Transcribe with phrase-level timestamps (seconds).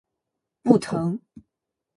[0.63, 1.21] 不疼